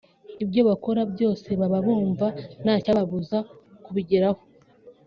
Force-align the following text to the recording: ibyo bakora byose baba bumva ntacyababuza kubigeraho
ibyo 0.43 0.61
bakora 0.69 1.01
byose 1.13 1.47
baba 1.59 1.79
bumva 1.85 2.27
ntacyababuza 2.63 3.37
kubigeraho 3.83 4.41